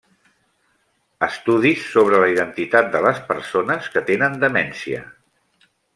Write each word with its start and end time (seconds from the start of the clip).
Estudis 1.27 1.83
sobre 1.91 2.21
la 2.23 2.29
identitat 2.33 2.91
de 2.97 3.03
les 3.09 3.19
persones 3.29 3.91
que 3.97 4.03
tenen 4.09 4.39
demència. 4.45 5.05